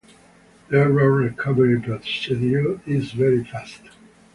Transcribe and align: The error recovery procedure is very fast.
The 0.69 0.77
error 0.79 1.11
recovery 1.11 1.79
procedure 1.79 2.81
is 2.87 3.11
very 3.11 3.43
fast. 3.43 3.81